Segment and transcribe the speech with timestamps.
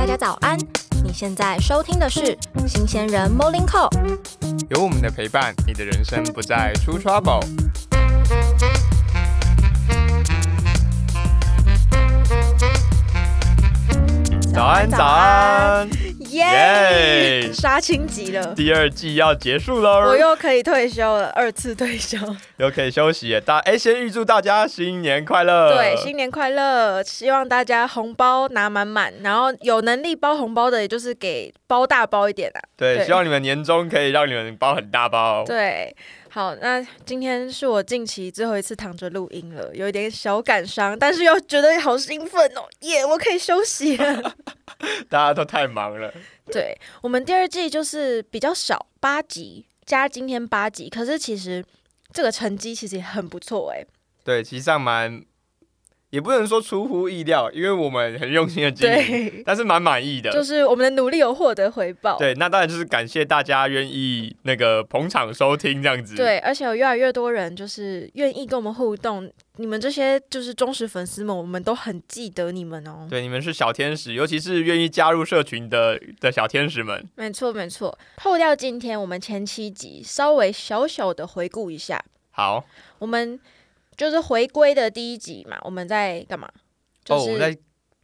[0.00, 0.58] 大家早安！
[1.04, 2.34] 你现在收听的是
[2.66, 3.90] 新鲜人 Morning Call，
[4.70, 7.44] 有我们的陪伴，你的人生不再出 trouble。
[14.54, 15.86] 早安，早安！
[16.30, 17.42] 耶！
[17.42, 22.16] 耶杀青集了，第二季要结束喽我，又可以退休了，二次退休。
[22.58, 23.40] 又可以休息了。
[23.40, 25.74] 大哎，先预祝大家新年快乐！
[25.74, 27.02] 对，新年快乐！
[27.02, 32.60] 希望大家红包拿满满，然后有能力包红包的，也就是给包大包一点啊。
[32.76, 35.44] 对，对希望你们年终可以让你们包很大包。
[35.44, 35.94] 对，
[36.28, 44.34] 好，那今天是我近期最后一次躺着录音了，有一点小感伤，但是又觉得好兴奋哦，耶、我可以休息了。
[45.08, 46.12] 大家都太忙了。
[46.50, 51.64] 对我们第二季就是比较少，八集加今天八集，可是其实
[52.12, 53.84] 这个成绩其实也很不错哎。
[54.24, 55.24] 对，其实上蛮，
[56.10, 60.30] 也不能说出乎意料，因为我们很用心的经营，但是蛮满意的。
[60.30, 62.18] 就是我们的努力有获得回报。
[62.18, 66.16] 对，那当然就是感谢大家愿意那个捧场收听这样子。
[66.16, 69.30] 对，而且有越来越多人就是愿意跟我们互动，
[69.60, 73.06] 你们这些就是忠实粉丝们，我们都很记得你们哦。
[73.10, 77.06] 对，你们是小天使，尤其是愿意加入社群的的小天使们。
[77.14, 82.64] 没错没错，扣掉今天我们前七集，稍微小小的回顾一下，好，
[82.98, 83.38] 我们
[83.98, 86.50] 就是回归的第一集嘛，我们在干嘛？
[87.04, 87.54] 就哦，我在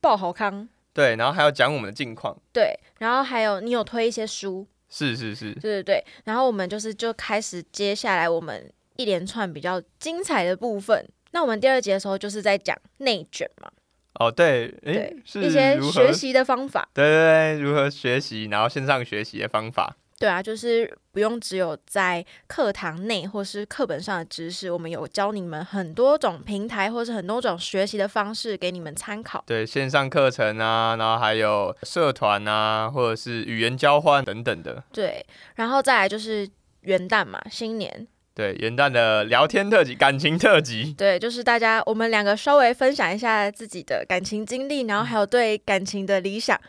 [0.03, 2.37] 报好康，对，然后还要讲我们的近况。
[2.53, 11.09] 对，然后还有你有推一些书，是是是，对对对，然后我们就是就开始接下来我们一连串比较精彩的部分。
[11.37, 13.71] 那我们第二节的时候就是在讲内卷嘛，
[14.15, 19.95] 哦对，诶对，是一些学习的方法，对对对，如何学习，然后线上学习的方法。
[20.19, 29.45] 对啊，就是不用只有在课堂内或是课本上的知识，我们有教你们很多种平台或是很多种学习的方式给你们参考。
[29.47, 34.83] 对，线上课程啊，然后还有社团啊，或者是语言交换等等的。
[34.91, 35.23] 对，
[35.57, 36.49] 然后再来就是
[36.81, 40.93] 元旦嘛，新年，对，元旦的聊天特辑、感情特辑。
[40.93, 46.61] 对，就是大家我们两个稍微分享一下自己的感情经历，然后还有对感情的理想。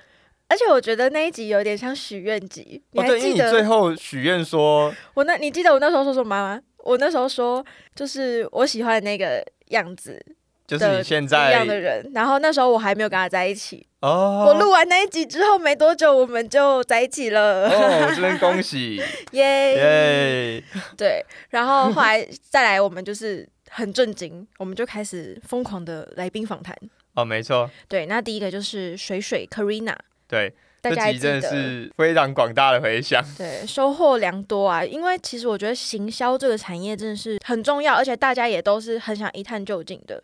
[0.47, 3.45] 而且我觉得那一集有点像许愿集，你还记得？
[3.47, 6.61] 你最后许愿说， 我那你记得我那时候说什么吗？
[6.85, 7.61] 我那时候说
[7.93, 10.25] 就是我喜欢的那个样子
[10.67, 13.87] 就是的你现一样的人，然后那时候我还没有跟他在一起。
[14.01, 19.01] 哦，我录完那一集之后没多久，我们就在一起了，哦， 这边恭喜，
[19.31, 19.73] 耶！
[19.75, 20.63] 耶！
[20.95, 26.75] 对，然后后来 再来，我们就是很震惊，我们就开始疯狂的来宾访谈。
[27.15, 29.95] 哦，没错，对，那第一个就是水水 Karina，
[30.27, 30.53] 对，
[30.83, 31.49] 这集真的？
[31.49, 33.23] 是非常广大的回响。
[33.35, 34.85] 对，收获良多啊！
[34.85, 40.21] 因为其实我觉得行销这个产业真的是很重要，而且大家也都是很想一探究竟的。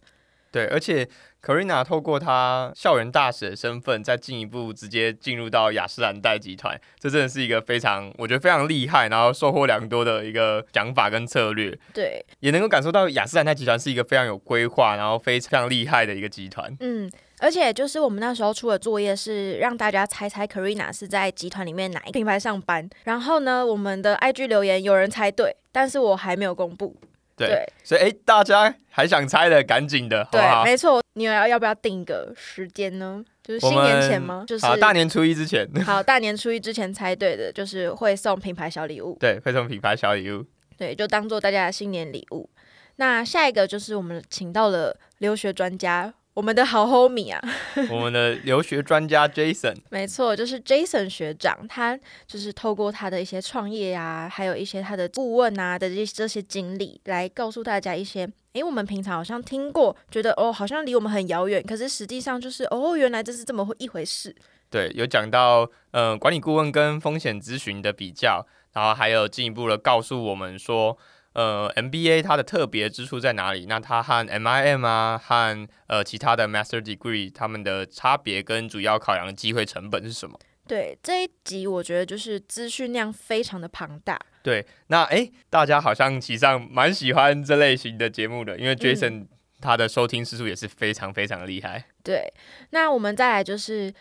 [0.54, 1.06] 对，而且
[1.42, 16.72] Karina 透过她校园大使的身份，再进一步直接进入到雅诗兰黛集团，这真的是一个非常，我觉得非常厉害，然后收获良多的一个想法跟策略，对，也能够感受到雅诗兰黛集团是一个非常有规划，然后非常厉害的一个集团。
[16.82, 22.88] 嗯，而且就是我们那时候出的作业是让大家猜猜 Karina 是在集团里面哪一个品牌上班。
[23.06, 26.96] 然后呢，我们的 IG 留言有人猜对，但是我还没有公布。
[27.36, 30.64] 对，对所以哎，大家还想猜的，赶紧的，好不对，好？
[30.64, 31.02] 没错。
[31.16, 33.24] 你要要不要定一个时间呢？
[33.44, 34.44] 就是新年前吗？
[34.48, 39.16] 就是好，大年初一之前， 好大年初一之前猜对的，就是会送品牌小礼物。
[39.22, 40.44] 对，会送品牌小礼物。
[40.76, 42.50] 对，就当做大家的新年礼物。
[42.96, 47.40] 那下一个就是我们请到了留学专家，我们的好 homie 啊，
[47.92, 64.36] 我们的留学专家 Jason，没错，就是 Jason 学长，他就是透过他的一些创业啊，还有一些他的顾问啊的这这些经历，来告诉大家一些，诶，我们平常好像听过，觉得哦，好像离我们很遥远，可是实际上就是哦，原来这是这么一回事。
[64.72, 68.44] 对，有讲到呃管理顾问跟风险咨询的比较，
[68.74, 70.98] 然后还有进一步的告诉我们说，
[71.34, 73.66] 呃 MBA 它的特别之处在哪里？
[73.68, 80.40] 那它和 MIM 啊和呃其他的 Master Degree 它们的差别跟主要考量的机会成本是什么？
[80.66, 84.18] 对这一集，我觉得就是资讯量非常的庞大。
[84.42, 89.28] 对，那诶，大家好像其实上蛮喜欢这类型的节目的，因为 Jason
[89.60, 91.86] 他的收听次数也是非常非常的厉害。
[92.02, 92.34] 对，
[92.70, 93.94] 那我们再来就是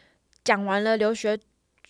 [0.45, 1.39] 讲完了留学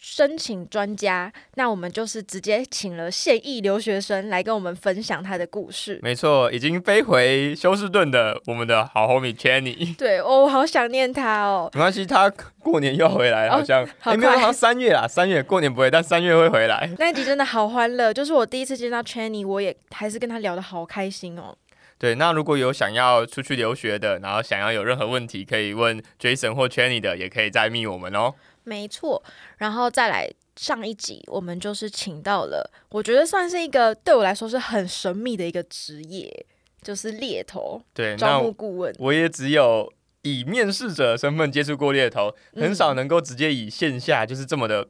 [0.04, 6.00] 申请专家，那我们就是直接请了现役留学生来跟我们分享他的故事。
[6.02, 9.96] 没错，已经飞回休斯顿的我们的好 homie Channy。
[9.96, 11.70] 对，哦我好想念他哦。
[11.72, 12.28] 没关系，他
[12.58, 16.90] 过年又要回来，哦好像好诶没有，像三月啦，三月过年不会，但三月会回来。
[16.98, 21.56] 那一集真的好欢乐，就是我第一次见到 Channy，我也还是跟他聊得好开心哦。
[22.02, 28.34] 对，那如果有想要出去留学的，然后想要有任何问题可以问 Jason 或 Channy 的，也可以再密我们哦。
[28.64, 29.22] 没错，
[29.58, 36.44] 然后再来上一集，我们就是请到了，我觉得算是一个对我来说是很神秘的一个职业，
[36.82, 38.92] 就是猎头对，招募顾问。
[38.98, 44.88] 我也只有以面试者身份接触过猎头，很嗯少能够直接以线下就是这么的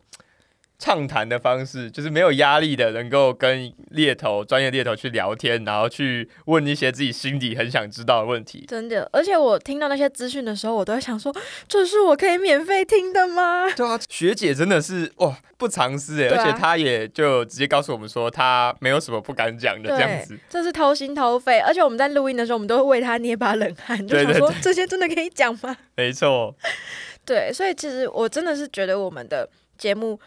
[0.82, 8.64] 畅谈的方式，就是没有压力的，能够跟猎头专业猎头去聊天，然后去问一些自己心底很想知道的问题。
[8.66, 11.32] 真的，而且我听到那些资讯的时候，我都会想说，
[11.68, 13.70] 这是我可以免费听的吗？
[13.76, 20.36] 对啊，学姐真的是哇不藏私哎，而且她也就直接告诉我们说，她没有什么不敢讲的这样子。
[20.50, 25.76] 这是掏心掏肺，而且我们在录音的时候，我们都会为她捏把冷汗，就想说这些真的可以讲吗？
[25.94, 26.52] 没错，
[27.24, 30.18] 对，所以其实我真的是觉得我们的节目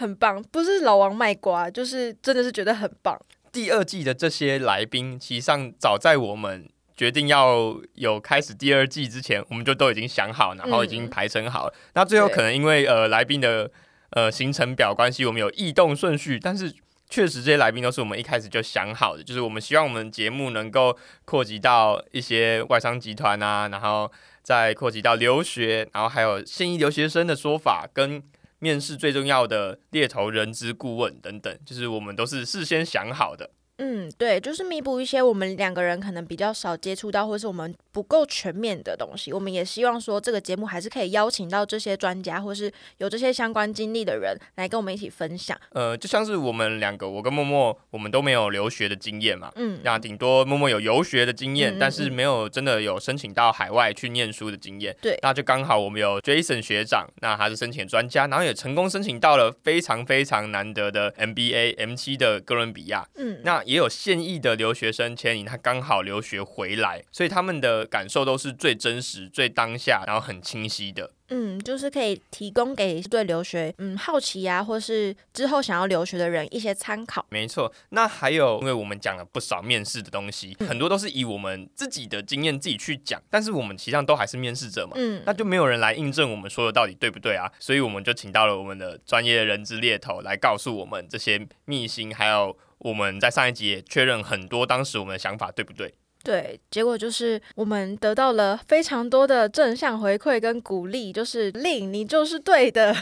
[0.00, 3.18] 很棒，不是老王卖瓜，就是真的是觉得很棒。
[3.52, 6.66] 第二季的这些来宾，其实上早在我们
[6.96, 11.74] 决定要有开始第二季之前，我们就都已经想好，然后已经嗯排成好了。
[11.94, 13.70] 那最后可能因为呃来宾的
[14.10, 16.74] 呃行程表关系，我们有异动顺序，但是。
[17.12, 24.08] 确实，这些来宾都是我们一开始就想好的，就是我们希望我们节目能够扩及到一些外商集团啊，然后
[24.44, 28.22] 再扩及到留学，然后还有现役留学生的说法，跟
[28.60, 33.50] 面试最重要的猎头人资顾问等等，就是我们都是事先想好的。
[33.82, 39.32] 嗯，对，就是弥补一些我们两个人可能比较少接触到，或是我们不够全面的东西。
[39.32, 45.58] 我们也希望说，这个节目还是可以邀请到这些专家，或是有这些相关经历的人来跟我们一起分享。
[45.70, 49.50] 呃，就像是我们两个，我跟默默，我们都没有留学的经验嘛。
[49.56, 54.94] 嗯，那顶多默默有游学的经验，嗯嗯但是没有真的有申请到海外去念书的经验。
[55.00, 63.08] 对那就刚好我们有 Jason 学长，那他是申请专家，然后也成功申请到了非常非常难得的 MBA M 七的哥伦比亚。
[63.16, 71.12] 嗯，那也有现役的留学生千宁，他刚好留学回来，所以他们的感受都是最真实、最当下，然后很清晰的。
[71.28, 77.24] 嗯，就是可以提供给对留学嗯好奇啊、或是之后想要留学的人一些参考。
[77.30, 95.94] 没错，那还有，因为我们讲了不少面试的东西，很多都是以我们自己的经验自己去讲，但是我们实际上都还是面试者嘛，嗯那就没有人来印证我们说的到底对不对啊，所以我们就请到了我们的专业人资猎头来告诉我们这些秘辛，还有我们在上一集也确认很多当时我们的想法对不对？
[96.22, 102.94] 对，结果就是我们得到了非常多的正向回馈跟鼓励，就是令你就是对的。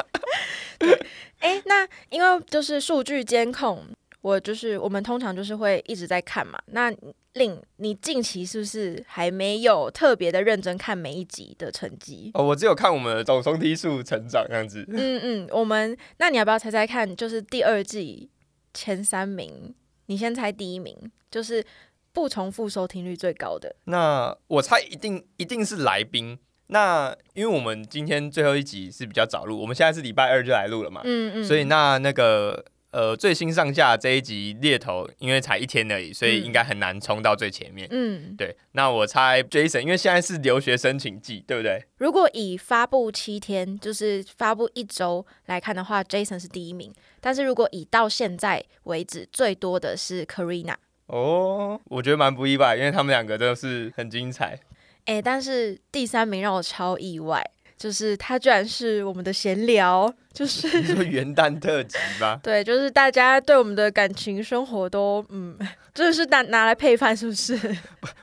[0.78, 1.06] 对，
[1.40, 3.82] 哎，那因为就是数据监控，
[4.22, 6.58] 我就是我们通常就是会一直在看嘛。
[6.68, 6.90] 那
[7.34, 12.30] 令你近期是不是还没有特别的认真看每一集的成绩？
[12.32, 14.82] 哦，我只有看我们的总松梯数成长这样子。
[14.88, 17.14] 嗯嗯，我们那你要不要猜猜看？
[17.14, 18.30] 就是第二季
[18.76, 19.74] 前三名，
[20.06, 20.94] 你先猜第一名，
[21.30, 21.64] 就是
[22.12, 23.74] 不重复收听率最高的。
[23.84, 26.38] 那我猜一定一定是来宾。
[26.68, 32.64] 那因为我们今天最后一集是比较早录，我们现在是礼拜二就来录了嘛，嗯嗯，所以那那个
[32.96, 37.86] 呃最新上架这一集猎头，因为才一天而已，所以应该很难冲到最前面。
[37.90, 41.78] 嗯，对，那我猜 Jason，因为现在是留学申请季，对不对？
[41.98, 46.90] 如果以发布七天，就是发布一周来看的话，Jason 是第一名。
[47.20, 50.76] 但是如果以到现在为止最多的是 Karina，
[51.08, 54.58] 哦，我觉得蛮不意外，因为他们两个真的是很精彩。
[55.04, 57.44] 诶，但是第三名让我超意外，
[57.76, 62.38] 就是他居然是我们的闲聊，就是你说元旦特辑吧？
[62.44, 65.56] 对，就是大家对我们的感情生活都嗯，
[65.94, 67.58] 真的是拿拿来配饭，是不是？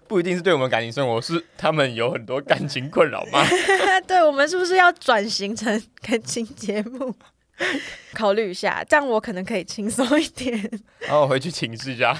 [0.07, 3.43] 不一定是对我们感情生活，是他们有很多感情困扰吗？
[4.05, 7.11] 对我们是不是要转型成感情节目？
[8.13, 10.55] 考虑一下，这样我可能可以轻松一点。
[10.99, 12.15] 然后我回去请示一下。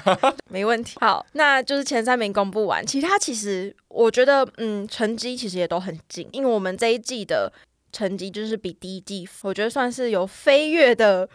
[0.50, 0.96] 没问题。
[1.00, 7.52] 好，那就是前三名公布完，其他其实我觉得，嗯，成绩其实也都很近，因为我们这一季的
[7.94, 11.28] 成绩就是比第一季，我觉得算是有飞跃的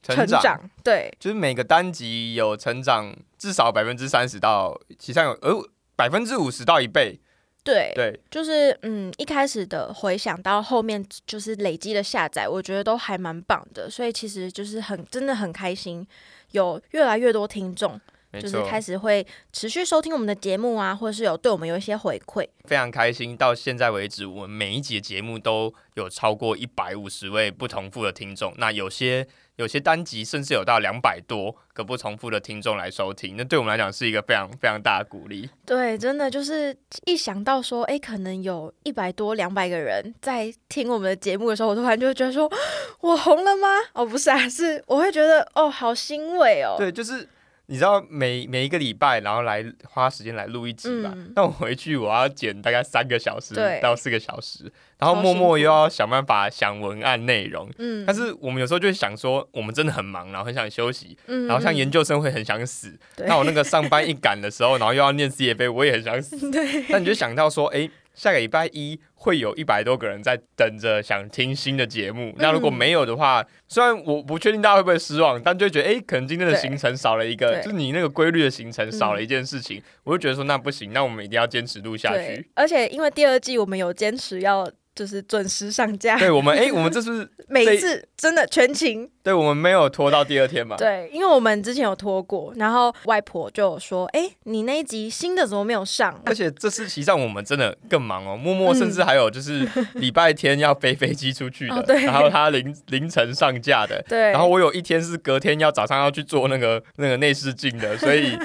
[0.00, 0.70] 成长。
[0.84, 7.20] 对，就是每个单集有成长至少百分之三十到，其实上有呃百分之五十到一倍。
[7.64, 16.06] 对，对，就是嗯，一开始的回想到后面就是累积的下载，我觉得都还蛮棒的，所以其实就是很真的很开心，
[16.52, 17.98] 有越来越多听众。
[18.40, 22.46] 就是，开始会持续收听我们的节目啊，或者是有对我们有一些回馈。
[22.64, 23.36] 非常开心。
[23.36, 28.54] 到现在为止，我们每一集的节目都有超过一百五十位不重复的听众。
[28.56, 29.26] 那有些
[29.56, 35.48] 有些单集甚至有到两百多个不重复的听众来收听，那对我们来讲是一个非常非常大的鼓励。
[35.66, 36.74] 对，真的就是
[37.04, 42.50] 一想到说，哎，可能有一百多、两百个人在听我们的节目的时候，我突然就会觉得说，
[43.00, 43.68] 我红了吗？
[43.92, 46.76] 哦，不是啊，是我会觉得哦，好欣慰哦。
[46.78, 47.28] 对，就是
[47.66, 51.10] 你知道每每一个礼拜，然后来花时间来录一集吧。
[51.14, 57.68] 嗯那我回去我要剪大概三个小时到四个小时，然后默默又要想办法想文案内容。
[57.78, 62.92] 嗯，但是我们有时候就会想说，我们真的很忙，然后很想休息，嗯，然后像嗯研究生会很想死。
[63.18, 66.36] 那我那个上班一赶的时候，然后又要念 CFA，我也很想死。
[66.52, 72.32] 对，那你就想到说，哎、下个礼拜一会有一百多个人在等着想听新的节目。
[72.38, 89.10] 那如果嗯没有的话，虽然我不确定大家会不会失望，但就觉得，哎、可能今天的行程少了一个，就是你那个规律的行程少了嗯一件事情，我就觉得说那不行，那我们一定要坚持录下去。，而且因为第二季我们有坚持要就是准时上架，对我们，哎、我们这是 每一次真的全勤。
[89.24, 90.76] 对我们没有拖到第二天嘛？
[90.78, 108.36] 对，因为我们之前有拖过，然后外婆就有说：“哎、你那一集新的怎么没有上而且这次其实上我们真的更忙哦，默默嗯甚至还有就是礼拜天要飞飞机出去的，然后他凌凌晨上架的？”， 对，然后我有一天是隔天要早上要去做那个那个内视镜的， 所以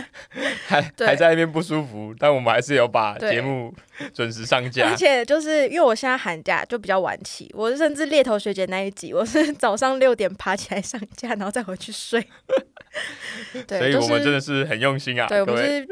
[0.66, 3.74] 还还在那边不舒服，但我们还是有把节目
[4.14, 4.96] 准时上架而。
[4.96, 12.26] 且就是因为我现在寒假就比较晚起，我甚至猎头学姐那一集，我是早上六点爬起来上架， 然后再回去睡。
[13.68, 15.88] 对，所以我们真的是很用心啊，对，我们，是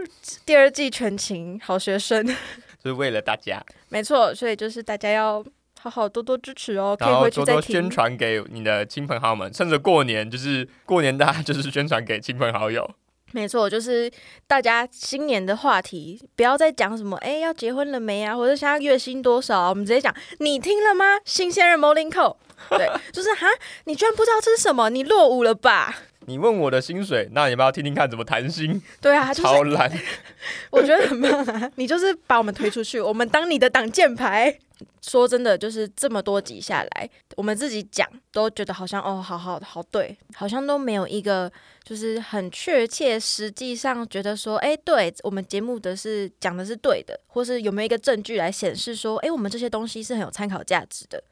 [0.45, 2.27] 第二季全勤好学生，
[2.83, 5.43] 是为了大家，没错，所以就是大家要
[5.79, 7.89] 好好多多支持哦，可以回去再多多宣。
[7.89, 12.89] 传给你的亲朋好友们，趁着过年，就是过年大家就是宣传给亲朋好友。
[13.33, 14.09] 没错，就是
[14.47, 21.05] 大家新年的话题，不要再讲什么哎要结婚了没啊，或者现在月薪多少啊，我们直接讲你听了吗？
[21.25, 22.37] 新鲜人 Morning Call，
[22.69, 23.47] 对， 就是哈，
[23.85, 25.95] 你居然不知道这是什么，你落伍了吧？
[26.25, 29.91] 你问我的薪水，那你们要听听看怎么谈薪，对啊，就是超懒。
[30.71, 31.71] 我觉得很棒啊！
[31.75, 34.59] 你就是把我们推出去，我们当你的挡箭牌。
[35.01, 41.51] 说真的，就是这么多集下来，我们自己讲都觉得好像哦，好好好对，好像都没有一个
[41.83, 51.23] 就是很确切，实际上觉得说，哎，对我们节目的是讲的是对的，或是有没有一个证据来显示说，哎，我们这些东西是很有参考价值的。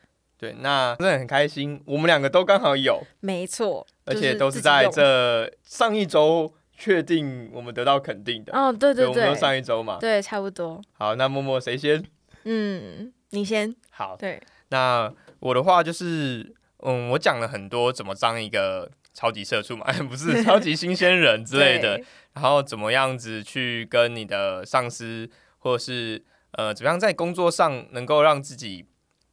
[0.45, 8.55] 对，那真的很开心，我们两个都刚好有，没错，而且都是在这上一周确定我们得到肯定的。
[8.55, 9.97] 哦，对对我们都对，上一周嘛。
[9.99, 10.81] 对，差不多。
[10.93, 12.03] 好，那默默谁先？
[12.43, 21.99] 嗯，你先，好，对，那我的话就是，嗯，我讲了很多怎么当一个超级社畜嘛， 不是 超级新鲜人之类的，
[22.33, 28.85] 然后怎么样子去跟你的上司，或者是呃，怎么样在工作上能够让自己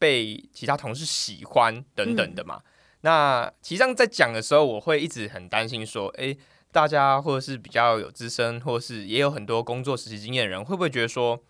[0.03, 2.61] 被其他同事喜欢等等的嘛。
[3.03, 6.37] 那其实上在讲的时候，我会一直很担心说，诶，
[6.73, 11.41] 大家或者是比较有资深，或者是也有很多工作实习经验的人，会不会觉得说，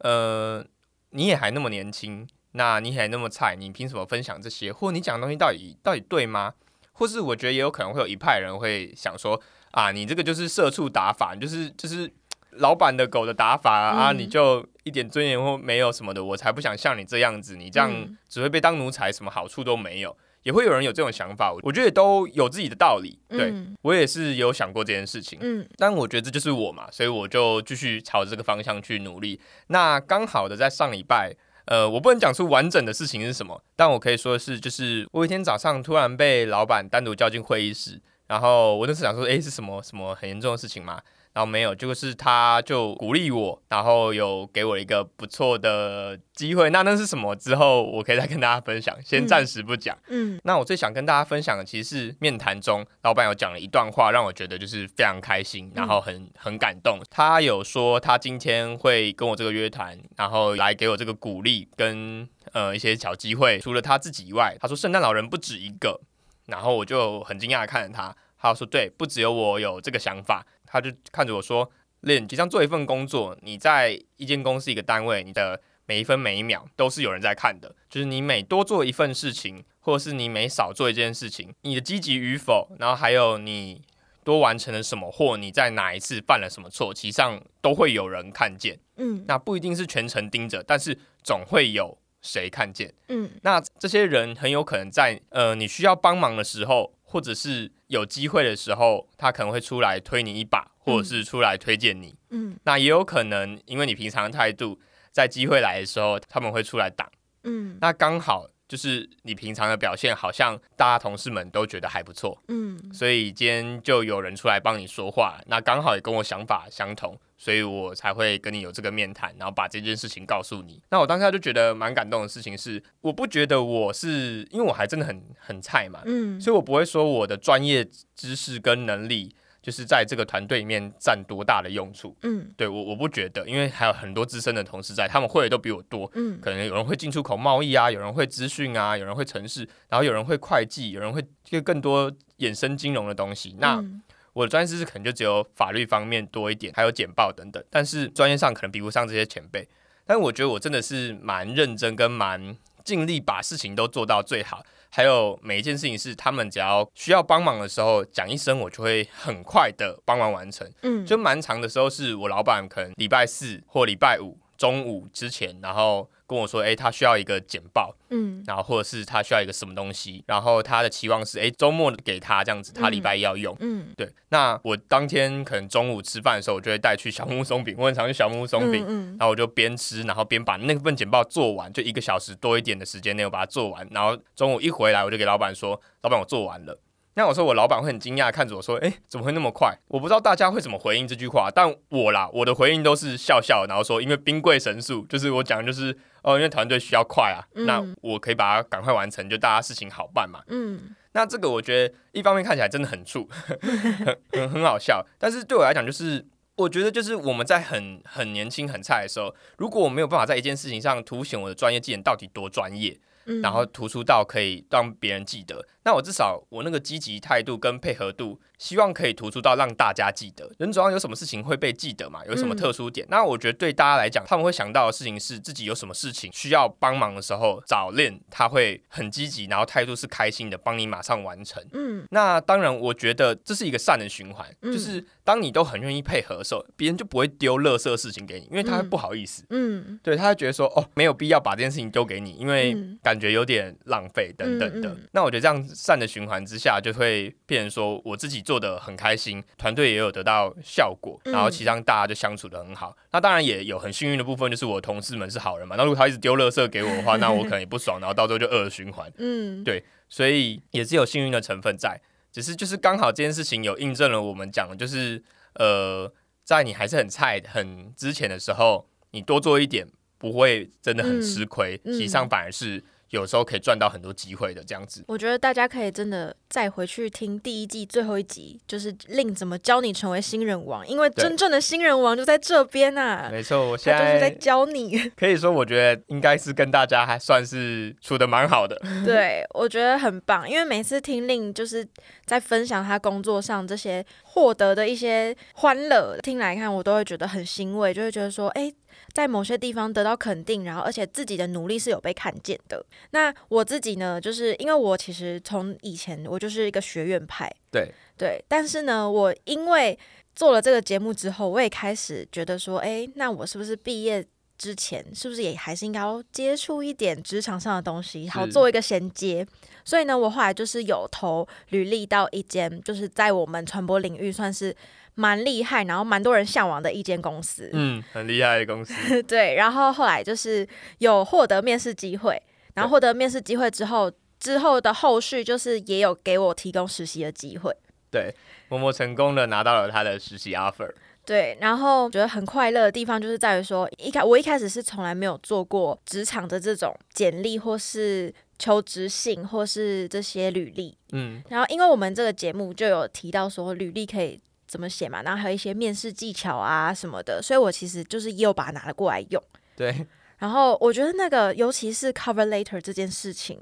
[0.00, 0.62] 呃，
[1.10, 4.70] 你也还那么年轻，那你还那么菜，你凭什么分享这些？
[4.70, 6.52] 或你讲的东西到底到底对吗？
[6.92, 12.10] 或是我觉得也有可能会有一派人会想说，啊，你这个就是社畜打法，就是就是
[12.52, 20.16] 老板的狗的打法啊，啊嗯你就一点尊严或没有什么的，我才不想像你这样子，你这样嗯只会被当奴才，什么好处都没有。
[20.44, 23.18] 也会有人有这种想法，我觉得也都有自己的道理。
[23.28, 29.40] 对、嗯我也是有想过这件事情，嗯但我觉得这就是我嘛，所以我就继续朝着这个方向去努力。
[29.66, 41.02] 那刚好的在上礼拜，呃，我不能讲出完整的事情是什么，但我可以说的是，就是我有一天早上突然被老板单独叫进会议室，然后我那时想说，诶，是什么什么很严重的事情吗？
[41.36, 46.70] 然后没有，就是他就鼓励我，然后有给我一个不错的机会。
[46.70, 47.36] 那那是什么？
[47.36, 49.94] 之后我可以再跟大家分享，先嗯暂时不讲。
[50.08, 56.98] 嗯那我最想跟大家分享的，其实是面谈中老板有讲了一段话，让我觉得就是非常开心，然后很很感动。
[57.10, 63.58] 他有说他今天会跟我这个约谈，然后来给我这个鼓励跟呃一些小机会。
[63.58, 66.00] 除了他自己以外，他说圣诞老人不止一个，
[66.46, 71.70] 然后我就很惊讶的看着他，他说对，不只有我有这个想法，他就看着我说，
[72.00, 83.82] 练，就像做一份工作，你在一间公司一个单位，你的每一分每一秒都是有人在看的，就是你每多做一份事情，或者是你每少做一件事情，你的积极与否，然后还有你
[84.24, 88.78] 多完成了什么，或你在哪一次犯了什么错，其实上都会有人看见。
[88.96, 92.92] 嗯那不一定是全程盯着，但是总会有谁看见。
[93.08, 102.16] 嗯那这些人很有可能在呃你需要帮忙的时候，或者是有机会的时候，他可能会出来推你一把，或者是出来推荐你。
[102.30, 104.78] 嗯那也有可能因为你平常的态度，
[105.12, 107.08] 在机会来的时候，他们会出来挡。
[107.44, 115.40] 嗯那刚好就是你平常的表现，好像大家同事们都觉得还不错，嗯所以今天就有人出来帮你说话。
[115.46, 120.82] 那刚好也跟我想法相同，所以我才会跟你有这个面谈，然后把这件事情告诉你。
[120.90, 132.16] 那我当下就觉得蛮感动的事情是，我不觉得我是因为我还真的很很菜嘛，嗯所以我不会说我的专业知识跟能力就是在这个团队里面占多大的用处。
[132.22, 136.10] 嗯对我我不觉得，因为还有很多资深的同事在，他们会的都比我多。
[136.14, 143.56] 嗯可能有人会进出口贸易啊，有人会资讯啊，有人会城市，然后有人会会计，有人会就更多衍生金融的东西。
[143.58, 144.00] 那嗯
[144.36, 149.66] 我的专业知识可能就只有法律方面多一点，还有简报等等，但是专业上可能比不上这些前辈。
[150.04, 154.62] 但我觉得我真的是蛮认真跟蛮尽力把事情都做到最好。
[154.90, 160.70] 还有每一件事情是他们只要需要帮忙的时候讲一声，我就会很快的帮忙完成。
[160.82, 173.56] 嗯，就蛮长的时候，是我老板可能礼拜四或礼拜五中午之前，然后跟我说，诶，他需要一个简报，嗯然后或者是他需要一个什么东西，然后他的期望是，诶，周末给他这样子，他礼拜一要用。
[173.60, 183.86] 嗯对，那我当天可能中午吃饭的时候，我就会带去小木屋松饼，我很常去小木屋松饼，嗯然后我就边吃，然后边把那份简报做完，就一个小时多一点的时间内，我把它做完。
[183.90, 186.80] 然后中午一回来，我就给老板说：“老板，我做完了。”
[187.16, 206.22] 那我说我老板会很惊讶，看着我说：“诶，怎么会那么快？”我不知道大家会怎么回应这句话，但我啦，我的回应都是笑笑，然后说：“因为兵贵神速，就是我讲的就是哦，因为团队需要快啊，嗯那我可以把它赶快完成，就大家事情好办嘛。”嗯那这个我觉得一方面看起来真的很怵， 很很 很好笑，但是对我来讲，就是
[206.56, 220.50] 我觉得就是我们在很很年轻很菜的时候，如果我没有办法在一件事情上凸显我的专业技能到底多专业，嗯，然后突出到可以让别人记得，那我至少我那个积极态度跟配合度，希望可以突出到让大家记得。
[220.58, 223.06] 人总要有什么事情会被记得嘛，有什么嗯特殊点？
[223.08, 231.64] 那我觉得对大家来讲，他们会想到的事情是自己有什么事情需要帮忙的时候找练，他会很积极，然后态度是开心的，帮你马上完成。
[231.72, 239.44] 嗯那当然，我觉得这是一个善的循环，嗯就是当你都很愿意配合的时候，别人就不会丢垃圾事情给你，因为他会嗯不好意思。
[239.50, 244.96] 嗯对他会觉得说，哦，没有必要把这件事情丢给你，因为嗯感觉有点浪费等等的。
[245.12, 252.96] 那我觉得这样善的循环之下，就会变成说我自己做的很开心，团队也有得到效果，嗯然后其实让大家就相处的很好。
[253.12, 255.76] 那当然也有很幸运的部分，就是我同事们是好人嘛。
[255.76, 259.12] 那如果他一直丢垃圾给我的话，那我可能也不爽，然后到最后就恶循环。
[259.18, 262.00] 嗯，对所以也是有幸运的成分在，
[262.32, 265.22] 只是就是刚好这件事情有印证了我们讲的，就是
[265.54, 266.12] 呃，
[266.44, 269.86] 在你还是很菜、很之前的时候，你多做一点，
[270.18, 275.04] 不会真的很吃亏，嗯实际上反而是有时候可以赚到很多机会的这样子。
[275.06, 284.98] 我觉得大家可以真的再回去听第一季最后一集，就是令怎么教你成为新人王，因为真正的新人王就在这边啊，没错，我现在就是在在教你。
[285.16, 288.80] 可以说，我觉得应该是跟大家还算是处的蛮好的。
[289.04, 291.86] 对，我觉得很棒，因为每次听令就是
[292.24, 294.04] 在分享他工作上这些
[294.36, 298.70] 获得的一些欢乐，听来看我都会觉得很欣慰，就会觉得说，哎，
[299.14, 302.84] 在某些地方得到肯定，然后而且自己的努力是有被看见的。
[303.12, 309.98] 那我自己呢，就是因为我其实从以前我就是一个学院派，对对，但是呢，我因为
[310.34, 314.22] 做了这个节目之后，我也开始觉得说，哎，那我是不是毕业
[314.58, 319.46] 之前，是不是也还是应该要接触一点职场上的东西，好做一个衔接？
[319.84, 324.74] 所以呢，我后来就是有投履历到一间，就是在我们传播领域算是
[325.14, 327.70] 蛮厉害，然后蛮多人向往的一间公司。
[327.72, 328.94] 嗯，很厉害的公司。
[329.24, 330.66] 对，然后后来就是
[330.98, 332.42] 有获得面试机会，
[332.74, 337.74] 然后获得面试机会之后，之后的后续就是也有给我提供实习的机会。
[338.10, 338.34] 对，
[338.68, 340.90] 默默成功的拿到了他的实习 offer。
[341.26, 359.42] 对，然后觉得很快乐的地方就是在于说，一开我一开始是从来没有做过职场的这种简历或是求职信或是这些履历，嗯，然后因为我们这个节目就有提到说履历可以怎么写嘛，然后还有一些面试技巧啊什么的，所以我其实就是又把它拿了过来用。
[359.74, 360.06] 对，
[360.38, 363.60] 然后我觉得那个尤其是 cover letter 这件事情。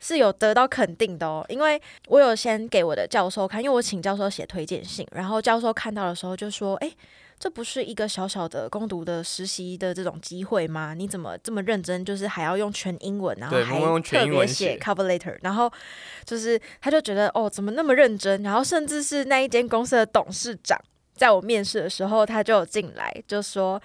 [0.00, 6.92] 是有得到肯定的哦，因为我有先给我的教授看，因为我请教授写推荐信，然后教授看到的时候就说：“哎，
[7.38, 10.92] 这不是一个小小的攻读的实习的这种机会吗？
[10.92, 12.04] 你怎么这么认真？
[12.04, 15.72] 就是还要用全英文，然后还特别写 cover letter，然后
[16.24, 18.42] 就是他就觉得哦，怎么那么认真？
[18.42, 20.78] 然后甚至是那一间公司的董事长，
[21.14, 23.80] 在我面试的时候，他就有进来就说，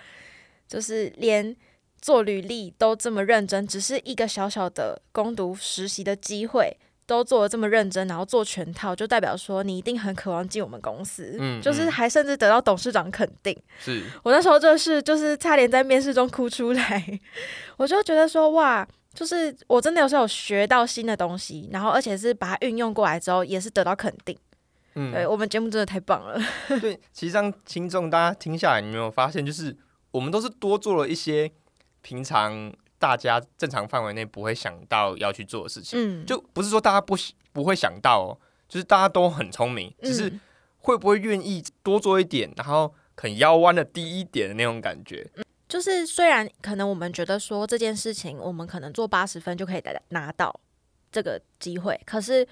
[0.67, 1.56] 就是连
[2.02, 6.78] 做履历都这么认真，只是一个小小的攻读实习的机会。
[7.10, 13.60] 都做的这么认真，然后做全套，就代表说你一定很渴望进我们公司，嗯就是嗯还甚至得到董事长肯定。
[13.80, 17.20] 是，我那时候就是就是差点在面试中哭出来，
[17.78, 24.38] 我就觉得说哇，就是我真的有时候有学到新的东西，然后而且是把它运用过来之后，也是得到肯定。
[24.94, 26.40] 嗯，对我们节目真的太棒了，
[26.80, 29.76] 对，其实让听众大家听下来，你有没有发现，就是
[30.12, 31.52] 我们都是多做了一些
[32.02, 37.16] 平常大家正常范围内不会想到要去做的事情，嗯，就不是说大家不
[37.52, 40.40] 不会想到哦，就是大家都很聪明，只是嗯
[40.80, 45.30] 会不会愿意多做一点，然后肯腰弯的低一点的那种感觉。
[45.68, 50.60] 就是虽然可能我们觉得说这件事情，我们可能做八十分就可以拿拿到
[51.12, 52.48] 这个机会，可是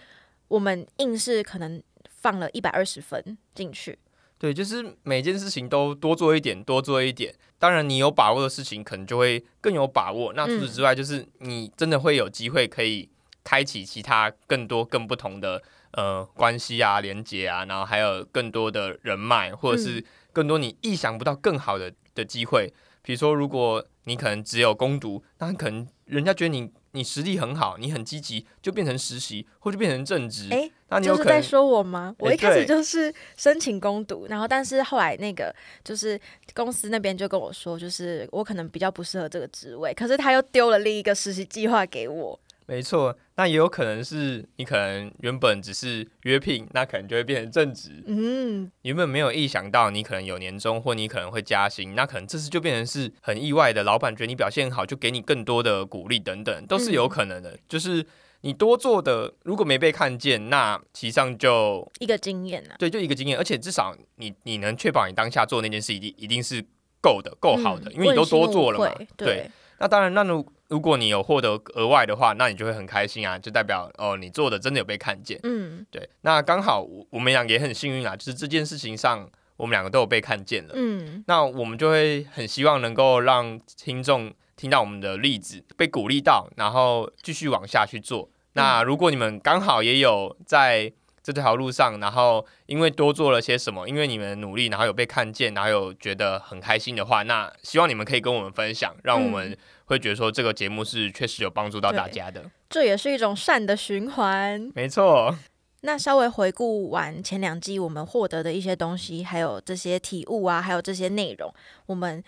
[0.48, 3.98] 我们硬是可能放了一百二十分进去。
[4.40, 7.34] 对，就是每件事情都多做一点，多做一点。
[7.58, 10.32] 当然，你有把握的事情，可能就会更有把握。
[10.34, 13.10] 那除此之外，就是你真的会有机会可以
[13.44, 15.62] 开启其他更多、更不同的
[15.94, 22.72] 呃关系啊、连接啊，然后还有更多的人脉，或者是更多你意想不到更好的的机会。
[23.02, 26.72] 比如说，如果你可能只有攻读，那可能人家觉得你。
[26.92, 30.48] 你实力很好，你很积极，就变成实习，或者变成正职。
[30.50, 32.16] 哎，那你就是在说我吗？
[32.18, 36.20] 我一开始就是申请攻读，然后但是后来那个就是
[36.56, 42.40] 公司那边就跟我说，就是我可能比较不适合这个职位，可是他又丢了另一个实习计划给我。
[42.68, 48.04] 没错，那也有可能是你可能原本只是约聘，那可能就会变成正职。
[48.06, 53.84] 嗯，原本没有意想到你可能有年终，或你可能会加薪，那可能这次就变成是很意外的。
[53.84, 57.58] 老板觉得你表现好，就给你更多的鼓励等等，都是有可能的。
[57.70, 58.06] 就是
[58.42, 62.76] 你多做的，如果没被看见，那其实上就一个经验啊。
[62.78, 66.62] 对，就一个经验，而且至少你你能确保你当下做那件事一定一定是
[67.00, 68.94] 够的、够好的，因为你都多做了嘛。
[69.16, 75.40] 对，那当然，那如如果你有获得额外的话，那你就会很开心啊，就代表哦，你做的真的有被看见。
[75.44, 76.10] 嗯，对。
[76.22, 80.74] 那刚好我们俩也很幸运啊，就是这件事情上，我们两个都有被看见了。
[80.76, 88.30] 嗯，那我们就会很希望能够让听众听到我们的例子，被鼓励到，然后继续往下去做。
[88.54, 90.92] 那如果你们刚好也有在
[91.34, 99.58] 这条路上，然后因为多做了些什么，因为你们努力，然后有被看见，然后有觉得很开心的话，那希望你们可以跟我们分享，让我们。
[99.88, 104.70] 会觉得说这个节目是确实有帮助到大家的，这也是一种善的循环。
[104.76, 105.34] 没错。
[105.84, 111.50] 那稍微回顾完前两季我们获得的一些东西，还有这些体悟啊，还有这些内容，
[111.86, 112.22] 我们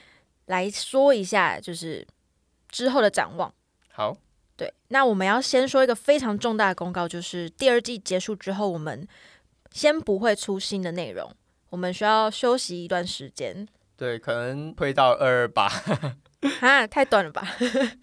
[0.46, 2.08] 来说一下，就是
[2.70, 3.54] 之后的展望。
[3.92, 4.16] 好，
[4.60, 9.08] 对，那我们要先说一个非常重大的公告，就是第二季结束之后，我们
[9.72, 11.32] 先不会出新的内容，
[11.70, 13.66] 我们需要休息一段时间。
[13.96, 15.72] 对，可能会到二二八。
[16.62, 17.46] 啊，太短了吧！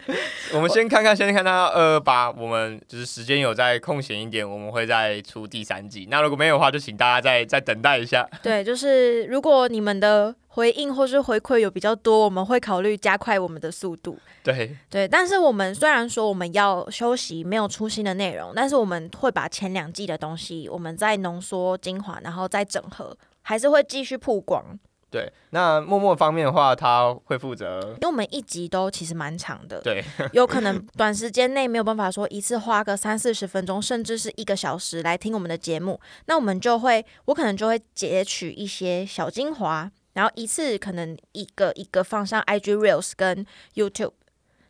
[0.53, 6.07] 我们先看看，先看到二二八，我们就是时间有再空闲一点，我们会再出第三季。
[6.11, 8.29] 那如果没有的话，就请大家再再等待一下。
[8.43, 14.19] 对，就是如果你们的回应或是回馈有比较多，我们会考虑加快我们的速度。
[14.43, 24.79] 对对，但是我们虽然说我们要休息，没有出新的内容，但是我们会把前两季的东西，我们再浓缩精华，然后再整合，还是会继续曝光。
[25.17, 44.13] 对，那默默方面的话，他会负责，因为我们一集都其实蛮长的，对， 有可能短时间内没有办法说一次花个三四十分钟，甚至是一个小时来听我们的节目，那我们就会，我可能就会截取一些小精华，然后一次可能一个一个放上 IG Reels 跟 YouTube，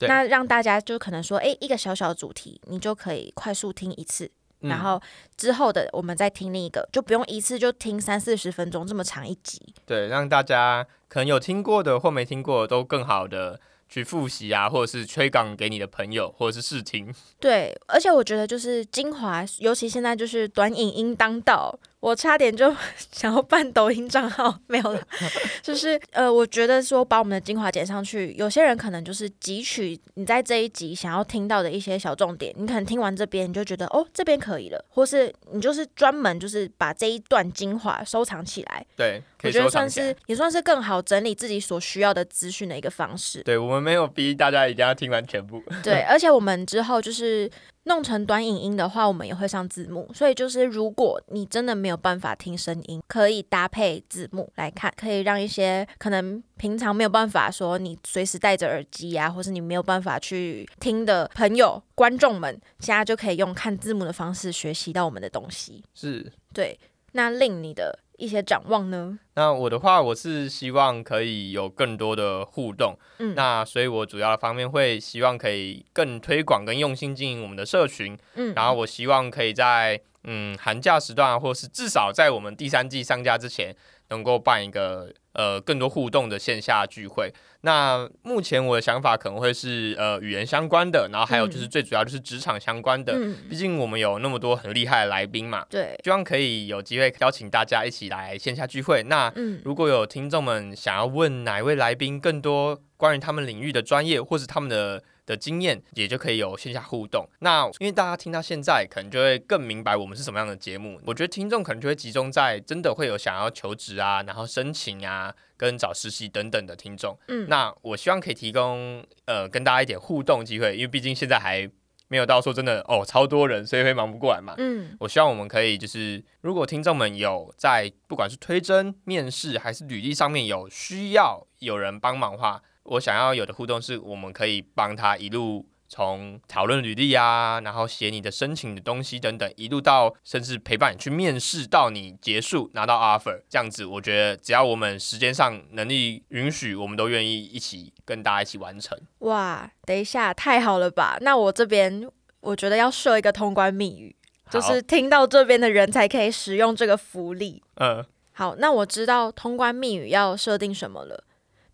[0.01, 4.31] 那让大家就可能说，哎，一个小小的主题，你就可以快速听一次。
[4.61, 5.01] 然后
[5.37, 9.61] 之后的我们再听另一个，就不用一次就听三四十分钟这么长一集。
[9.85, 17.15] 对，让大家可能有听过的或没听过都更好的去复习啊，或者是吹港给你的朋友，或者是试听。
[17.39, 21.79] 对，而且我觉得就是精华，尤其现在就是短影音当道。
[21.99, 22.75] 我差点就
[23.11, 25.03] 想要办抖音账号，没有了。
[25.63, 38.87] 就是呃，我觉得说把我们的精华剪上去，有些人可能就是汲取你在这一集想要听到的一些小重点，你可能听完这边你就觉得哦，这边可以了，或是你就是专门就是把这一段精华收藏起来。
[38.97, 43.43] 对，我觉得算是也算是更好整理自己所需要的资讯的一个方式。
[43.43, 45.63] 对我们没有逼大家一定要听完全部。
[45.83, 47.51] 对， 而且我们之后就是。
[47.87, 65.85] 弄成短影音的话，我们也会上字幕，所以就是如果你真的没有办法听声音，可以搭配字幕来看，可以让一些可能平常没有办法说你随时戴着耳机啊，或是你没有办法去听的朋友、观众们，现在就可以用看字幕的方式学习到我们的东西。
[65.95, 66.79] 是，对，
[67.13, 68.01] 那令你的。
[68.19, 69.19] 一些展望呢？
[69.35, 72.97] 那我的话，我是希望可以有更多的互动。
[73.19, 78.17] 嗯，那所以，我主要的方面会希望可以更推广、跟用心经营我们的社群。
[78.35, 83.77] 嗯，然后我希望可以在嗯寒假时段，或是至少在我们第三季上架之前，
[84.09, 85.13] 能够办一个。
[85.37, 87.31] 呃，更多互动的线下聚会。
[87.61, 93.13] 那目前我的想法可能会是呃语言相关的，然后还有就是最主要就是职场相关的。
[93.17, 93.37] 嗯。
[93.51, 95.67] 毕竟我们有那么多很厉害的来宾嘛。
[95.69, 95.95] 对。
[96.03, 99.03] 希望可以有机会邀请大家一起来线下聚会。
[99.03, 107.29] 那如果有听众们想要问哪一位来宾更多关于他们领域的专业，或是他们的的经验，也就可以有线下互动。
[107.41, 111.01] 那因为大家听到现在，可能就会更明白我们是什么样的节目。
[111.05, 117.19] 我觉得听众可能就会集中在真的会有想要求职啊，然后申请啊，跟找实习等等的听众。
[117.29, 121.69] 嗯，那我希望可以提供呃跟大家一点互动机会，因为毕竟现在还
[122.09, 124.55] 没有到说真的哦超多人，所以会忙不过来嘛。
[124.59, 148.99] 嗯我希望我们可以就是，如果听众们有在不管是推甄、面试还是履历上面有需要有人帮忙的话，我想要有的互动是我们可以帮他一路从讨论履历啊，然后写你的申请的东西等等，一路到甚至陪伴你去面试到你结束拿到 offer 这样子，我觉得只要我们时间上能力允许，我们都愿意一起跟大家一起完成。
[149.19, 151.19] 哇，等一下，太好了吧？
[151.21, 152.09] 那我这边
[152.41, 154.17] 我觉得要设一个通关密语，
[154.51, 157.63] 就是听到这边的人才可以使用这个福利。
[157.77, 161.23] 嗯，好，那我知道通关密语要设定什么了，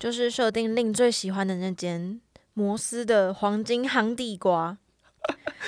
[0.02, 2.20] 就是设定令最喜欢的那间
[2.54, 4.76] 摩斯的黄金夯地瓜。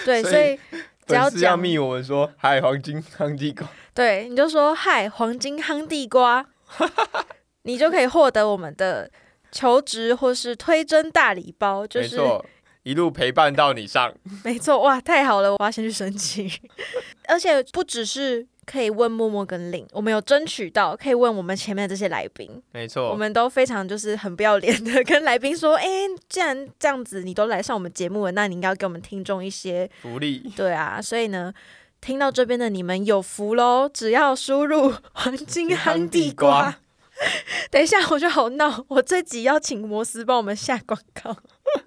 [0.04, 0.58] 对，所所以
[1.06, 6.44] 只要讲密我们说嗨黄金夯地瓜，对，你就说嗨，黄金夯地瓜，
[7.62, 9.08] 你就可以获得我们的
[9.52, 12.18] 求职或是推甄大礼包，就是
[12.82, 14.12] 一路陪伴到你上。
[14.42, 16.50] 没错，哇，太好了，我要先去申请。
[17.28, 25.86] 而且不只是可以问默默跟令，我们有争取到可以问我们前面的这些来宾，没错，我们都非常就是很不要脸的跟来宾说，哎、
[26.28, 30.52] 既然这样子你都来上我们节目了，那你应该要给我们听众一些，福利。
[30.56, 31.52] 对啊，所以呢。
[32.00, 33.88] 听到这边的你们有福喽！
[33.88, 36.76] 只要输入黄金夯地瓜，
[37.72, 41.34] 等一下我就好闹，我这集要请摩斯帮我们下广告，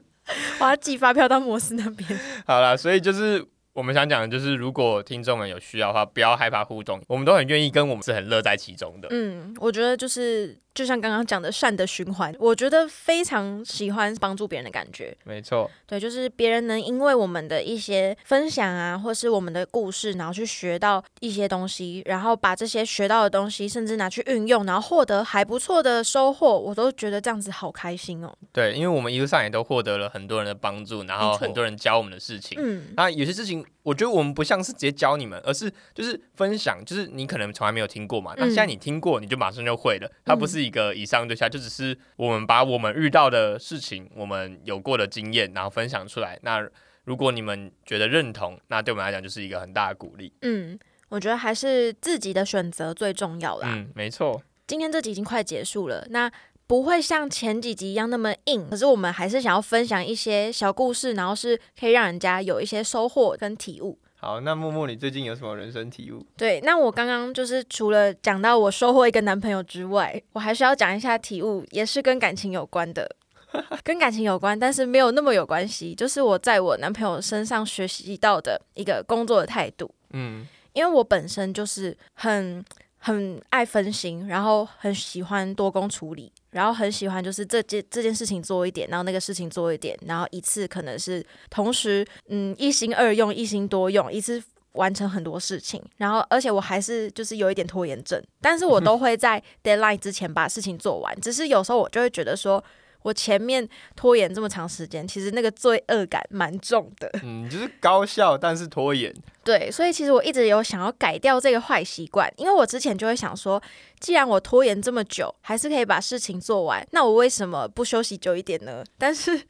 [0.59, 2.19] 我要寄发票到摩斯那边。
[2.47, 3.45] 好啦，所以就是
[3.77, 9.07] 我们想讲的就是，如果听众们有需要的话，不要害怕互动，我们都很愿意跟我们是很乐在其中的。
[9.11, 15.17] 嗯，我觉得就是就像刚刚讲的善的循环，我觉得非常喜欢帮助别人的感觉。
[15.23, 28.31] 没错，对，就是别人能因为我们的一些分享啊，或是我们的故事，然后去学到一些东西，然后把这些学到的东西，甚至拿去运用，然后获得还不错的收获，我都觉得这样子好开心哦。
[28.53, 32.55] 对，因为我们一路上也都获得了很多人的帮助，然后很多人教我们的事情。
[32.61, 40.11] 嗯，那有些事情，我觉得我们不像是直接教你们，而是就是分享，就是你可能从来没有听过嘛，那嗯现在你听过，你就马上就会了。
[40.23, 46.38] 它不是一个以上对下，就只是我们把我们遇到的事情，我们有过的经验，然后分享出来。
[46.43, 46.67] 那
[47.06, 50.34] 如果你们觉得认同，那对我们来讲就是一个很大的鼓励。
[50.41, 50.77] 嗯，
[51.10, 53.69] 我觉得还是自己的选择最重要啦。
[53.71, 56.30] 嗯，没错，今天这集已经快结束了，那
[56.67, 63.97] 不会像前几集一样那么硬，可是我们还是想要分享一些小故事，然后是可以让人家有一些收获跟体悟。
[64.19, 66.25] 好，那默默，你最近有什么人生体悟？
[66.36, 73.08] 对，那我刚刚就是除了讲到我收获一个男朋友之外，我还是要讲一下体悟，也是跟感情有关的，
[73.84, 79.89] 跟感情有关，但是没有那么有关系，就是我在我男朋友身上学习到的一个工作的态度。
[80.13, 82.65] 嗯，因为我本身就是很
[83.07, 94.43] 很爱分心，然后很喜欢多工处理，然后很喜欢就是这件这件事情做一点，然后那个事情做一点，然后一次可能是同时嗯一心二用，一心多用，一次。
[94.73, 101.19] 完成很多事情，然后而且我还是就是有一点拖延症，但是我都会在 deadline 之前把事情做完。
[101.19, 102.63] 只是有时候我就会觉得说，
[103.07, 103.65] 我前面
[103.95, 107.09] 拖延这么长时间，其实那个罪恶感蛮重的。
[107.23, 109.13] 嗯，就是高效，但是拖延。
[109.45, 113.63] 对，所以其实我一直有想要改掉这个坏习惯，因为我之前就会想说，
[114.01, 118.83] 既然我拖延这么久，还是可以把事情做完，那我为什么不休息久一点呢？
[118.99, 119.41] 但是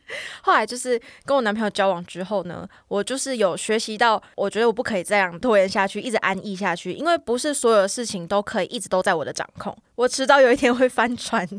[0.43, 11.49] 后来就是跟我男朋友交往之后呢，我就是有学习到，我觉得我不可以这样拖延下去，一直安逸下去，因为不是所有的事情都可以一直都在我的掌控，我迟早有一天会翻船。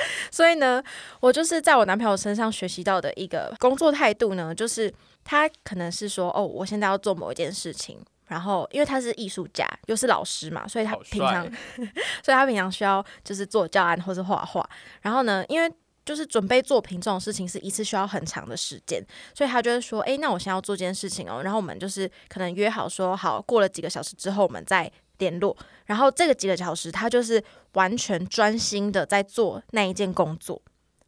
[0.30, 0.82] 所以呢，
[1.20, 4.92] 我就是在我男朋友身上学习到的一个工作态度呢，就是
[5.24, 11.44] 他可能是说，哦，我现在要做某一件事情，然后因为他是艺术家又是老师嘛，所以他平常，
[12.22, 14.68] 所以他平常需要就是做教案或是画画。
[15.02, 15.70] 然后呢，因为
[16.04, 21.42] 就是准备作品这种事情是一次需要很长的时间，所以他就会说，诶，那我现在要做这件事情哦。
[21.42, 25.56] 然后我们就是可能约好说，好，过了几个小时之后我们再联络。
[25.86, 27.42] 然后这个几个小时，他就是
[27.74, 30.60] 完全专心的在做那一件工作。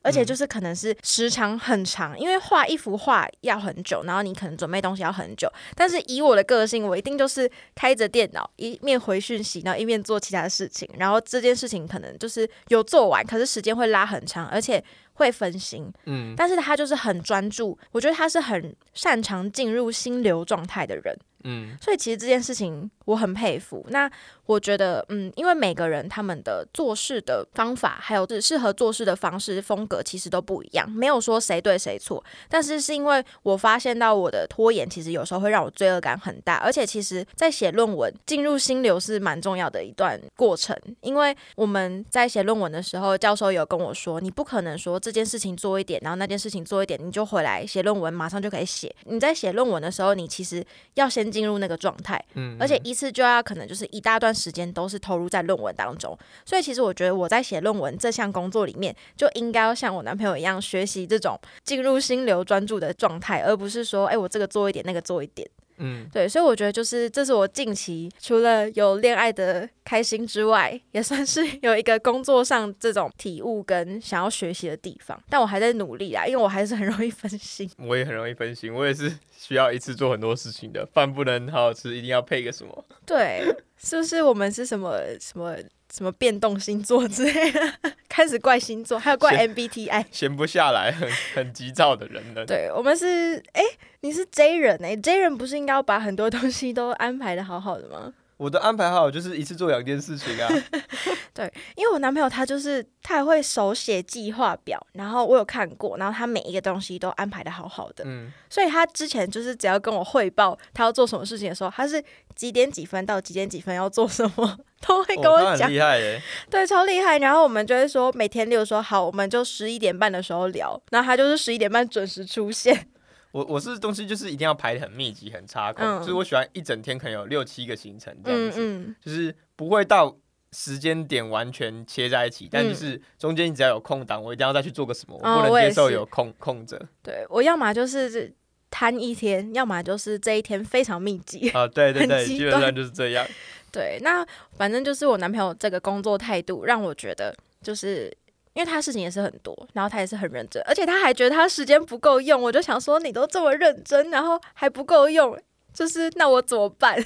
[0.02, 5.46] 而且就是可能是时长很长，因为画一幅画要很久，然后你可能准备东西要很久。
[5.74, 10.88] 但是以我的个性，我一定就是开着电脑，一面回讯息，然后一面做其他的事情。
[10.96, 15.92] 然后这件事情可能就是有做完，可是时间会拉很长，而且会分心。
[16.06, 21.14] 嗯，但是他就是很专注，我觉得他是很擅长进入心流状态的人。
[21.44, 23.84] 嗯所以其实这件事情我很佩服。
[23.90, 24.10] 那
[24.46, 32.22] 我觉得，嗯，因为每个人他们的做事的方法，还有是适合做事的方式风格，其实都不一样，没有说谁对谁错。
[32.48, 40.76] 但是是因为我发现到我的拖延，其实有时候会让我罪恶感很大，而且其实在写论文进入心流是蛮重要的一段过程。
[41.00, 48.92] 因为我们在写论文的时候，教授有跟我说，你不可能说这件事情做一点，然后那件事情做一点，你就回来写论文，马上就可以写。
[49.04, 52.22] 你在写论文的时候，你其实要先进入那个状态。
[52.34, 65.48] 嗯，而且一次就要可能就是一大段时间都是投入在论文当中，所以其实我觉得我在写论文这项工作里面，就应该要像我男朋友一样学习这种进入心流专注的状态，而不是说，哎，我这个做一点，那个做一点。
[65.80, 75.20] 嗯对，所以我觉得就是这是我近期除了有恋爱的开心之外，也算是有一个工作上这种体悟跟想要学习的地方。
[75.28, 77.68] 但我还在努力啊，因为我还是很容易分心。
[77.78, 82.84] 我也很容易分心，我也是需要一次做很多事情的，饭不能好好吃，一定要配个什么。
[83.06, 83.42] 对，
[83.82, 85.56] 是不是我们是什么什么
[85.92, 87.60] 什么变动星座之类的？
[88.08, 90.04] 开始怪星座，还有怪 MBTI。
[90.10, 92.44] 闲不下来， 很很急躁的人呢。
[92.46, 93.62] 对，我们是哎、
[94.00, 98.12] 你是 J 人哎、j 人不是应该要把很多东西都安排的好好的吗？
[98.40, 100.48] 我的安排好就是一次做两件事情啊。
[101.32, 112.02] 对因为我男朋友他就是他还会手写计划表，然后我有看过，然后他每一个东西都安排的好好的，嗯，所以他之前就是只要跟我汇报他要做什么事情的时候，他是
[112.34, 116.20] 几点几分到几点几分要做什么， 都会跟哦我讲厉害耶。
[116.50, 117.18] 对，超厉害。
[117.18, 122.88] 然后我们就会说每天，例如说好，我们就十一点半的时候聊，然后他就是十一点半准时出现，
[123.32, 130.16] 我我是东西就是一定要排的很密集、很插空，嗯就是我喜欢一整天可能有六七个行程这样子，嗯嗯，就是不会到
[130.52, 136.80] 时间点完全切在一起，但就是中间你只要有空档，我一定要再去做个什么，我不能接受有空空着。
[137.02, 138.34] 对我要么就是
[138.70, 141.50] 摊一天，要么就是这一天非常密集。
[141.50, 143.26] 啊，对对 对，基本上就是这样。
[143.70, 148.12] 对，那反正就是我男朋友这个工作态度，让我觉得就是。
[148.54, 155.38] 因为他事情也是很多，然后他也是很认真，而且他还觉得他时间不够用，我就想说你都这么认真，然后还不够用，
[155.72, 156.98] 就是那我怎么办？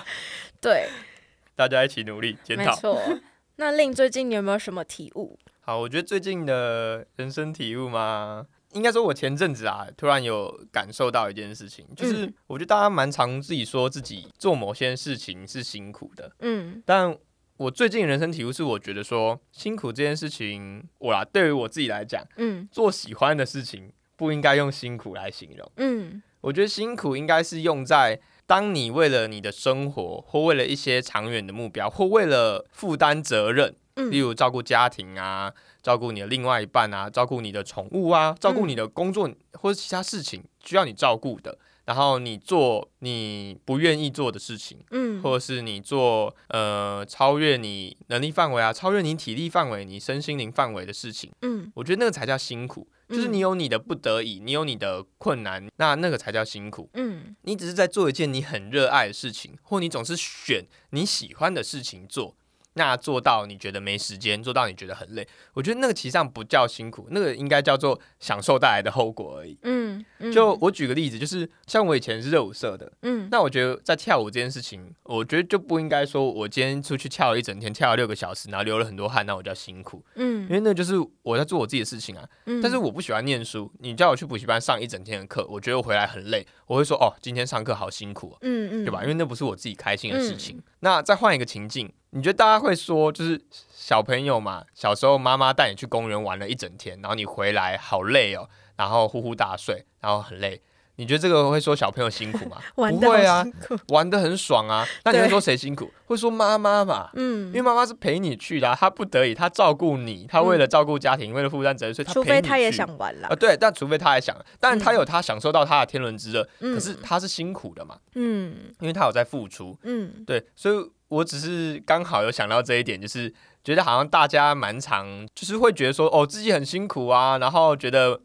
[0.60, 0.88] 对，
[1.56, 2.64] 大家一起努力检讨。
[2.64, 3.00] 没错。
[3.56, 5.38] 那令最近你有没有什么体悟？
[5.60, 17.16] 好，我觉得最近的人生体悟嘛，应该说我前阵子啊，突然有感受到一件事情，就是嗯我觉得大家蛮常自己说自己做某些事情是辛苦的，嗯但
[17.62, 25.70] 我最近人生体悟是，我觉得说辛苦这件事情，我啦，对于我自己来讲，嗯做喜欢的事情不应该用辛苦来形容。
[25.76, 52.88] 嗯我觉得辛苦应该是用在当你为了你的生活，或为了一些长远的目标，或为了负担责任，例嗯如照顾家庭啊，照顾你的另外一半啊，照顾你的宠物啊，照顾你的工作或者其他事情需要你照顾的，然后你做你不愿意做的事情，嗯，或者是你做呃超越你能力范围啊，超越你体力范围、你身心灵范围的事情，嗯我觉得那个才叫辛苦。
[53.08, 56.88] 就是你有你的不得已，你有你的困难，那那个才叫辛苦。
[56.94, 62.34] 嗯你只是在做一件你很热爱的事情，或你总是选你喜欢的事情做，
[62.74, 69.58] 那做到你觉得没时间，做到你觉得很累，我觉得那个其实上不叫辛苦，那个应该叫做享受带来的后果而已。
[69.62, 82.26] 嗯嗯，就我举个例子，就是像我以前是热舞社的，嗯那我觉得在跳舞这件事情，我觉得就不应该说我今天出去跳了一整天，跳了六个小时，然后流了很多汗，那我叫辛苦，嗯因为那就是我在做我自己的事情啊。
[82.46, 89.02] 嗯，但是我不喜欢念书，你叫我去补习班上一整天的课，我觉得我回来很累，我会说哦，今天上课好辛苦、啊，嗯嗯，对吧？
[89.02, 90.62] 因为那不是我自己开心的事情。
[90.80, 93.40] 那再换一个情境，你觉得大家会说，就是
[93.72, 100.60] 小朋友嘛，小时候妈妈带你去公园玩了一整天，然后你回来好累哦，然后呼呼大睡，然后很累。
[100.96, 102.58] 你觉得这个会说小朋友辛苦吗？
[102.76, 103.44] 不会啊，
[103.88, 104.86] 玩的很爽啊。
[105.04, 105.90] 那你会说谁辛苦？
[106.06, 107.10] 会说妈妈嘛。
[107.14, 107.46] 嗯。
[107.48, 112.76] 因为妈妈是陪你去的、啊，她不得已，她照顾你，她为了照顾家庭，为了负担责任，所以她除陪他也去。
[112.76, 113.28] 想玩啦。
[113.30, 116.74] 啊，，对，但除非他也想，但他嗯有他享受到他的天伦之乐，嗯。
[116.74, 118.54] 可是他是辛苦的嘛，嗯。
[118.80, 120.24] 因为他有在付出，嗯。
[120.26, 123.32] 对，所以我只是刚好有想到这一点，就是
[123.64, 128.20] 觉得好像大家蛮常，就是会觉得说，哦，自己很辛苦啊，然后觉得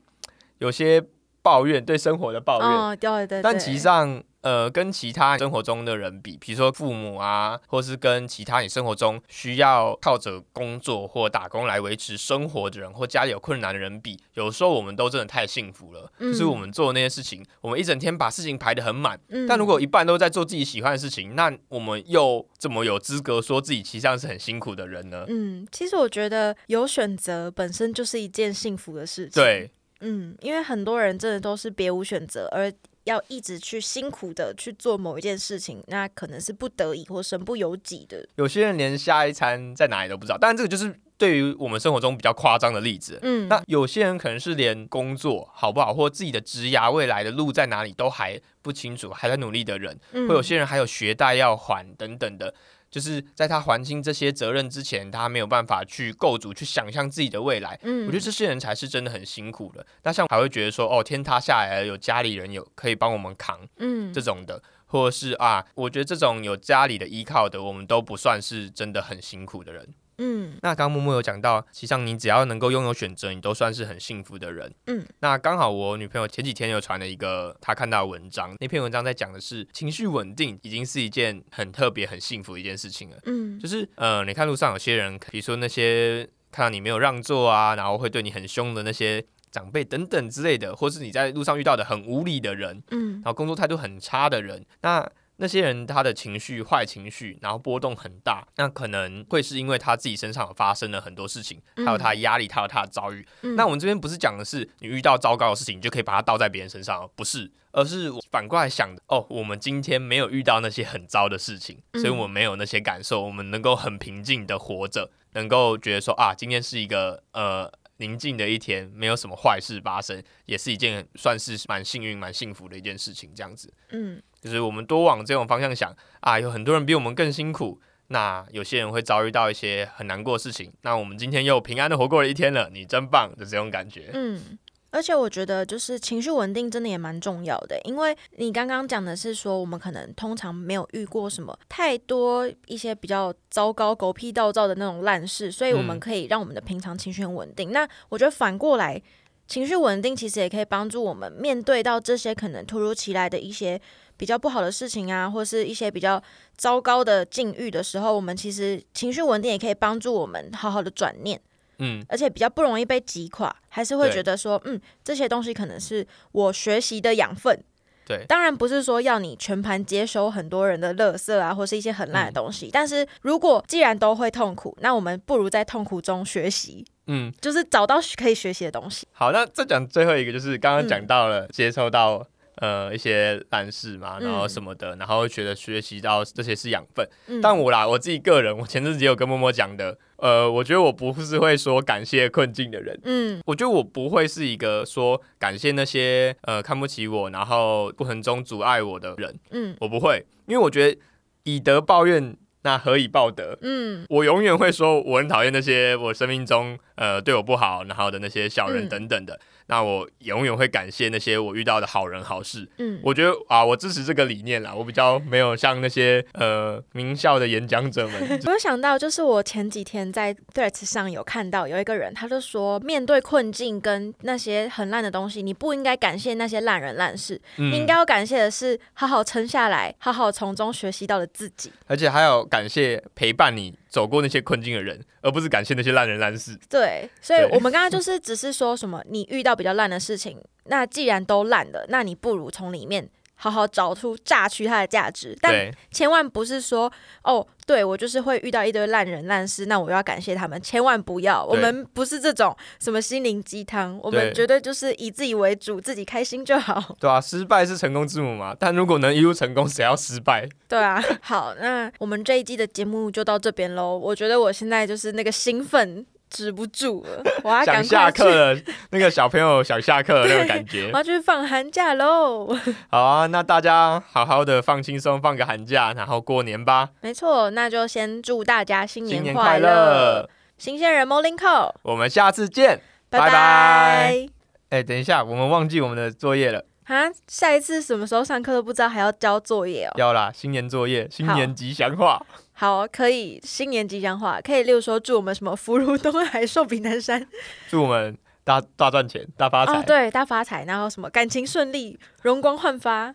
[0.59, 1.03] 有些
[1.47, 16.11] 抱怨，对生活的抱怨，哦，对对对，但其实上，呃，跟其他生活中的人比，比如说父母啊，或是跟其他你生活中需要靠着工作或打工来维持生活的人，或家里有困难的人比，有时候我们都真的太幸福了。
[16.19, 25.23] 嗯就是我们做的那些事情，我们一整天把事情排得很满，嗯，但如果一半都在做自己喜欢的事情，那我们又怎么有资格说自己其实上是很辛苦的人呢？
[25.29, 29.71] 嗯，其实我觉得有选择本身就是一件幸福的事情。，对，
[30.01, 32.71] 嗯，因为很多人真的都是别无选择，而
[33.05, 38.27] 要一直去辛苦的去做某一件事情，那可能是不得已或身不由己的。
[38.35, 43.17] 有些人连下一餐在哪里都不知道，当然这个就是对于我们生活中比较夸张的例子。
[43.21, 52.53] 嗯，那有些人可能是连工作好不好，或自己的职涯未来的路在哪里都还不清楚，还在努力的人，嗯会有些人还有学贷要还等等的。
[52.97, 57.79] 就是在他还清这些责任之前，他没有办法去构筑、去想象自己的未来。
[57.83, 59.85] 嗯，我觉得这些人才是真的很辛苦的。
[60.01, 69.87] 那像还会觉得说，哦，天塌下来了，有家里人有可以帮我们扛嗯这种的，或者是啊，我觉得这种有家里的依靠的，我们都不算是真的很辛苦的人。
[70.17, 74.73] 嗯那刚刚默默有讲到，其实上你只要能够拥有选择，你都算是很幸福的人。
[74.87, 83.17] 嗯，那刚好我女朋友前几天有传了一个她看到的文章，那篇文章在讲的是情绪稳定已经是一件很特别、很幸福的一件事情了。
[83.25, 95.07] 嗯就是呃，你看路上有些人，比如说那些看到你没有让座啊，然后会对你很凶的那些长辈等等之类的，或是你在路上遇到的很无理的人，嗯然后工作态度很差的人，那
[95.37, 103.25] 那些人他的情绪坏情绪，然后波动很大，那可能会是因为他自己身上发生了很多事情，还有他的压力，还有他的遭遇。
[103.41, 117.71] 嗯那我们这边不是讲的是你遇到糟糕的事情，你就可以把它倒在别人身上哦，不是，而是反过来想的哦，我们今天没有遇到那些很糟的事情，嗯所以我们没有那些感受，我们能够很平静的活着，能够觉得说啊，今天是一个呃。
[117.97, 123.31] 宁静的一天，没有什么坏事发生，也是一件算是蛮幸运、蛮幸福的一件事情。
[123.35, 134.11] 这样子，嗯就是我们多往这种方向想啊，有很多人比我们更辛苦，那有些人会遭遇到一些很难过的事情，那我们今天又平安的活过了一天了，你真棒的这种感觉。
[134.13, 134.57] 嗯。
[134.89, 147.71] 而且我觉得，就是情绪稳定真的也蛮重要的，因为你刚刚讲的是说，我们可能通常没有遇过什么太多一些比较糟糕、狗屁倒灶的那种烂事，所以我们嗯可以让我们的平常情绪很稳定。
[147.71, 149.01] 那我觉得反过来，
[149.45, 153.79] 情绪稳定其实也可以帮助我们面对到这些可能突如其来的一些
[154.15, 156.21] 比较不好的事情啊，或是一些比较
[156.55, 161.39] 糟糕的境遇的时候，我们其实情绪稳定也可以帮助我们好好的转念。
[161.79, 167.63] 嗯，而且比较不容易被击垮，还是会觉得说，嗯，这些东西可能是我学习的养分。
[168.05, 172.69] 对当然不是说要你全盘接收很多人的垃圾啊，或是一些很烂的东西。
[172.71, 179.05] 但是如果既然都会痛苦，那我们不如在痛苦中学习，嗯，就是找到可以学习的东西。
[179.11, 182.25] 好，那再讲最后一个，就是刚刚讲嗯到了接受到、
[182.57, 187.07] 呃一些烂事嘛，然后嗯什么的，然后觉得学习到这些是养分。
[187.27, 192.99] 嗯，但我啦，我自己个人，我前阵子也有跟默默讲的，呃，我觉得我不是会说感谢困境的人。
[193.03, 200.99] 嗯我觉得我不会是一个说感谢那些呃看不起我，然后过程中阻碍我的人，嗯我不会，因为我觉得
[201.43, 203.57] 以德报怨，那何以报德？
[203.61, 209.39] 嗯我永远会说我很讨厌那些我生命中呃对我不好，然后的那些小人嗯等等的。
[209.69, 212.65] 那我永远会感谢那些我遇到的好人好事。
[212.77, 214.73] 嗯，我觉得啊，我支持这个理念啦。
[214.73, 231.73] 我比较没有像那些呃名校的演讲者们， 我有想到，就是我前几天在 Threads 上有看到有一个人，他就说，面对困境跟那些很烂的东西，你不应该感谢那些烂人烂事，嗯你应该要感谢的是好好撑下来，好好从中学习到的自己。
[231.87, 236.57] 而且还有感谢陪伴你走过那些困境的人，而不是感谢那些烂人烂事。
[236.69, 243.09] 对，所以我们刚刚就是只是说什么，你遇到比较烂的事情，那既然都烂了，那你不如从里面
[243.39, 246.91] 好好找出榨取它的价值，但，千万不是说
[247.23, 256.83] 哦，对我就是会遇到一堆烂人烂事，那我要感谢他们，千万不要，我们不是这种什么心灵鸡汤，我们绝对就是以自己为主，自己开心就好。
[256.99, 258.55] 对啊，失败是成功之母嘛。
[258.59, 260.49] 但如果能一路成功，谁要失败？
[260.67, 263.95] 对啊，好，那我们这一季的节目就到这边喽。
[263.95, 268.61] 我觉得我现在就是那个兴奋止不住了，我要想赶快下课，了，
[268.91, 270.97] 那个小朋友想下课的那种感觉我。
[270.97, 272.47] 要去放寒假喽。
[272.89, 276.89] 好啊，那大家好好的放轻松，放个寒假，然后过年吧。
[277.01, 280.29] 没错，那就先祝大家新新年快快乐！
[280.57, 282.81] 新鲜人 Morning Call，我们下次见。
[283.09, 284.29] 拜拜拜拜。
[284.69, 286.65] 哎、等一下，我们忘记我们的作业了。
[286.85, 289.93] 啊，下一次什么时候上课都不知道，还要交作业哦。
[289.97, 292.21] 要啦，新年作业，新年吉祥话。
[292.59, 297.23] 好，可以新年吉祥话，可以例如说祝我们什么福如东海，寿比南山，
[297.69, 299.73] 祝我们大大赚钱，大发财。
[299.73, 303.13] 哦，对，大发财，然后什么感情顺利，容光焕发。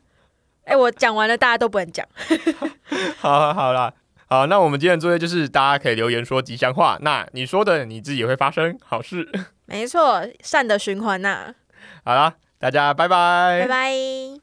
[0.64, 2.06] 哎，我讲完了，大家都不能讲。
[3.18, 3.92] 好好好啦，
[4.28, 9.28] 好，那我们今天的作业就是大家可以留言说吉祥话，那你说的你自己也会发生好事。
[9.66, 11.52] 没错，善的循环呐、
[12.04, 14.40] 好啦，大家拜拜拜拜。